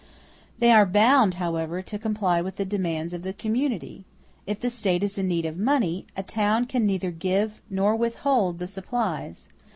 They 0.57 0.71
are 0.71 0.87
bound, 0.87 1.35
however, 1.35 1.83
to 1.83 1.99
comply 1.99 2.41
with 2.41 2.55
the 2.55 2.65
demands 2.65 3.13
of 3.13 3.21
the 3.21 3.33
community. 3.33 4.03
If 4.47 4.59
the 4.59 4.71
State 4.71 5.03
is 5.03 5.19
in 5.19 5.27
need 5.27 5.45
of 5.45 5.59
money, 5.59 6.07
a 6.17 6.23
town 6.23 6.65
can 6.65 6.87
neither 6.87 7.11
give 7.11 7.61
nor 7.69 7.95
withhold 7.95 8.57
the 8.57 8.65
supplies. 8.65 9.47